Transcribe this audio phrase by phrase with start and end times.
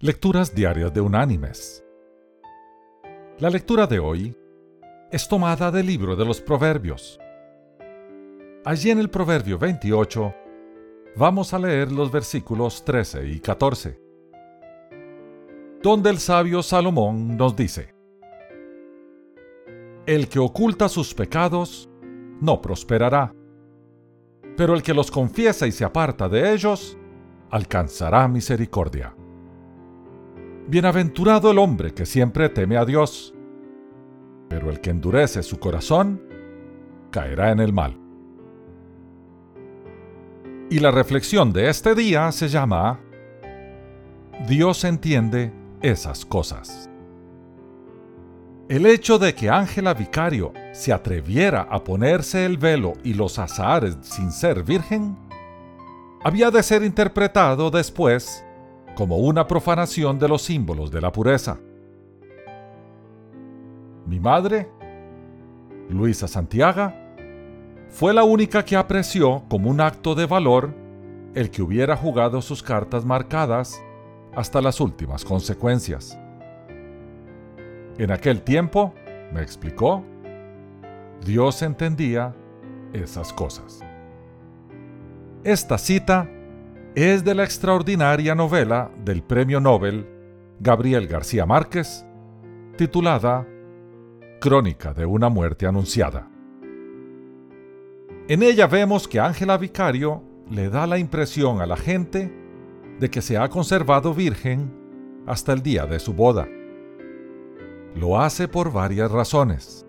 [0.00, 1.84] Lecturas Diarias de Unánimes.
[3.40, 4.32] La lectura de hoy
[5.10, 7.18] es tomada del libro de los Proverbios.
[8.64, 10.32] Allí en el Proverbio 28
[11.16, 14.00] vamos a leer los versículos 13 y 14,
[15.82, 17.92] donde el sabio Salomón nos dice,
[20.06, 21.90] El que oculta sus pecados
[22.40, 23.34] no prosperará,
[24.56, 26.96] pero el que los confiesa y se aparta de ellos
[27.50, 29.17] alcanzará misericordia.
[30.68, 33.32] Bienaventurado el hombre que siempre teme a Dios,
[34.50, 36.20] pero el que endurece su corazón
[37.10, 37.96] caerá en el mal.
[40.68, 43.00] Y la reflexión de este día se llama
[44.46, 46.90] Dios entiende esas cosas.
[48.68, 53.96] El hecho de que Ángela Vicario se atreviera a ponerse el velo y los azahares
[54.02, 55.16] sin ser virgen,
[56.22, 58.44] había de ser interpretado después
[58.98, 61.56] como una profanación de los símbolos de la pureza.
[64.06, 64.68] Mi madre,
[65.88, 66.92] Luisa Santiago,
[67.90, 70.74] fue la única que apreció como un acto de valor
[71.36, 73.80] el que hubiera jugado sus cartas marcadas
[74.34, 76.18] hasta las últimas consecuencias.
[77.98, 78.94] En aquel tiempo,
[79.32, 80.02] me explicó,
[81.24, 82.34] Dios entendía
[82.92, 83.78] esas cosas.
[85.44, 86.28] Esta cita
[86.94, 90.06] es de la extraordinaria novela del Premio Nobel
[90.60, 92.04] Gabriel García Márquez,
[92.76, 93.46] titulada
[94.40, 96.28] Crónica de una muerte anunciada.
[98.28, 102.32] En ella vemos que Ángela Vicario le da la impresión a la gente
[102.98, 104.74] de que se ha conservado virgen
[105.26, 106.48] hasta el día de su boda.
[107.94, 109.86] Lo hace por varias razones.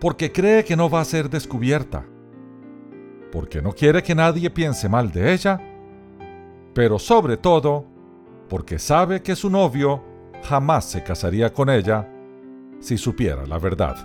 [0.00, 2.06] Porque cree que no va a ser descubierta.
[3.32, 5.60] Porque no quiere que nadie piense mal de ella.
[6.78, 7.84] Pero sobre todo,
[8.48, 10.00] porque sabe que su novio
[10.44, 12.08] jamás se casaría con ella
[12.78, 13.96] si supiera la verdad.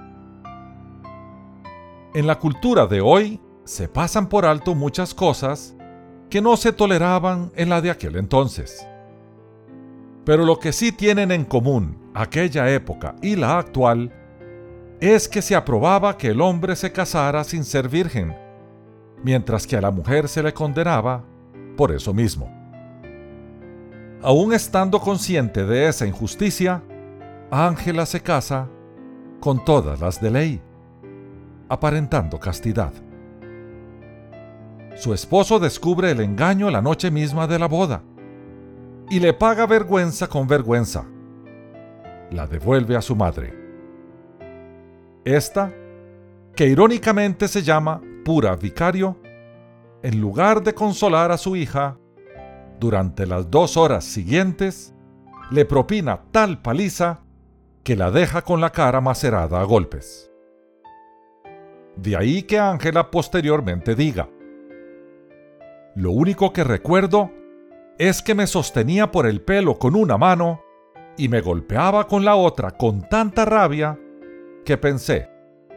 [2.15, 5.75] En la cultura de hoy se pasan por alto muchas cosas
[6.31, 8.87] que no se toleraban en la de aquel entonces.
[10.25, 14.11] Pero lo que sí tienen en común aquella época y la actual
[14.99, 18.35] es que se aprobaba que el hombre se casara sin ser virgen,
[19.23, 21.23] mientras que a la mujer se le condenaba
[21.77, 22.62] por eso mismo.
[24.23, 26.81] Aún estando consciente de esa injusticia,
[27.51, 28.69] Ángela se casa
[29.41, 30.61] con todas las de ley
[31.67, 32.93] aparentando castidad.
[34.95, 38.01] Su esposo descubre el engaño la noche misma de la boda
[39.09, 41.03] y le paga vergüenza con vergüenza.
[42.31, 43.53] La devuelve a su madre.
[45.25, 45.73] Esta,
[46.55, 49.17] que irónicamente se llama pura vicario,
[50.01, 51.97] en lugar de consolar a su hija,
[52.83, 54.93] durante las dos horas siguientes,
[55.51, 57.21] le propina tal paliza
[57.81, 60.29] que la deja con la cara macerada a golpes.
[61.95, 64.29] De ahí que Ángela posteriormente diga,
[65.95, 67.31] Lo único que recuerdo
[67.97, 70.59] es que me sostenía por el pelo con una mano
[71.15, 73.97] y me golpeaba con la otra con tanta rabia
[74.65, 75.29] que pensé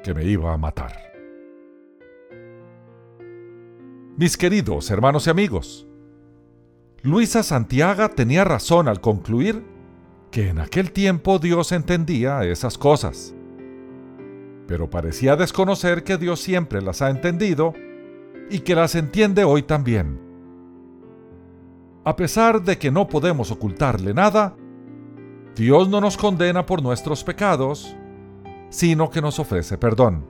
[0.03, 0.93] que me iba a matar.
[4.17, 5.87] Mis queridos hermanos y amigos,
[7.02, 9.64] Luisa Santiago tenía razón al concluir
[10.30, 13.34] que en aquel tiempo Dios entendía esas cosas
[14.66, 17.72] pero parecía desconocer que Dios siempre las ha entendido
[18.50, 20.20] y que las entiende hoy también.
[22.04, 24.54] A pesar de que no podemos ocultarle nada,
[25.54, 27.96] Dios no nos condena por nuestros pecados,
[28.68, 30.24] sino que nos ofrece perdón.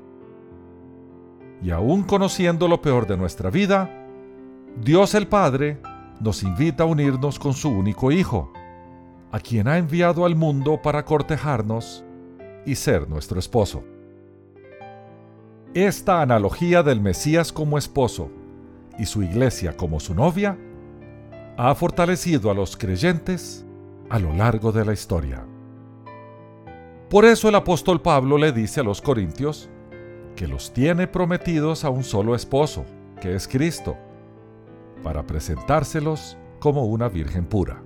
[1.63, 3.91] Y aún conociendo lo peor de nuestra vida,
[4.83, 5.79] Dios el Padre
[6.21, 8.53] nos invita a unirnos con su único Hijo,
[9.33, 12.05] a quien ha enviado al mundo para cortejarnos
[12.65, 13.85] y ser nuestro esposo.
[15.75, 18.31] Esta analogía del Mesías como esposo
[18.99, 20.59] y su iglesia como su novia
[21.59, 23.67] ha fortalecido a los creyentes
[24.09, 25.45] a lo largo de la historia.
[27.11, 29.69] Por eso el apóstol Pablo le dice a los corintios
[30.35, 32.85] que los tiene prometidos a un solo esposo,
[33.21, 33.97] que es Cristo,
[35.07, 37.81] para presentárselos como una virgen pura.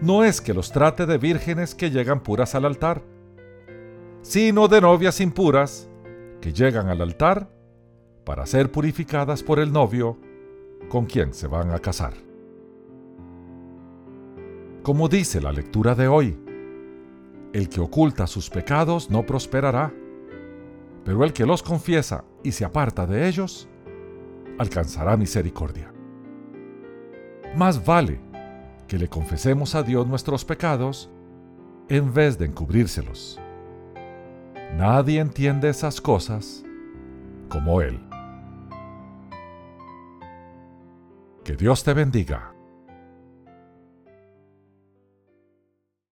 [0.00, 3.02] No es que los trate de vírgenes que llegan puras al altar,
[4.22, 5.90] sino de novias impuras
[6.40, 7.50] que llegan al altar
[8.24, 10.16] para ser purificadas por el novio
[10.88, 12.14] con quien se van a casar.
[14.82, 16.38] Como dice la lectura de hoy,
[17.52, 19.92] el que oculta sus pecados no prosperará,
[21.04, 23.68] pero el que los confiesa y se aparta de ellos,
[24.58, 25.92] alcanzará misericordia.
[27.56, 28.20] Más vale
[28.88, 31.10] que le confesemos a Dios nuestros pecados
[31.88, 33.40] en vez de encubrírselos.
[34.76, 36.64] Nadie entiende esas cosas
[37.48, 38.00] como Él.
[41.44, 42.53] Que Dios te bendiga.